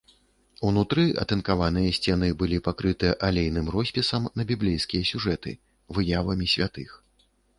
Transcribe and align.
Унутры 0.67 1.03
атынкаваныя 1.23 1.91
сцены 1.97 2.29
былі 2.39 2.57
пакрыты 2.69 3.11
алейным 3.29 3.69
роспісам 3.75 4.23
на 4.41 4.47
біблейскія 4.55 5.03
сюжэты, 5.13 5.51
выявамі 5.99 6.45
святых. 6.55 6.89